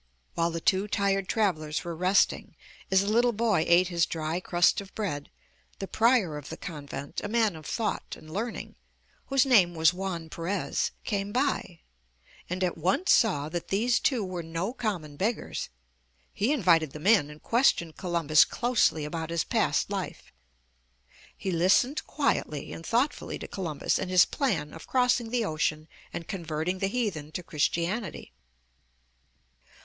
[0.33, 2.55] While the two tired travellers were resting,
[2.89, 5.29] as the little boy ate his dry crust of bread,
[5.77, 8.73] the prior of the convent, a man of thought and learning,
[9.27, 11.81] whose name was Juan Perez, came by,
[12.49, 15.69] and at once saw that these two were no common beggars.
[16.33, 20.31] He invited them in and questioned Columbus closely about his past life.
[21.37, 26.27] He listened quietly and thoughtfully to Columbus and his plan of crossing the ocean and
[26.27, 28.33] converting the heathen to Christianity.